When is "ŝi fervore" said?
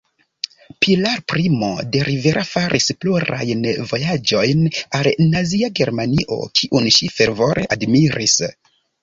6.99-7.69